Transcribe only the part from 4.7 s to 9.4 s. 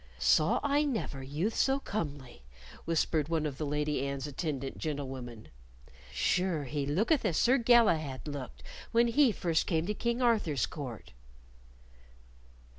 gentlewomen. "Sure he looketh as Sir Galahad looked when he came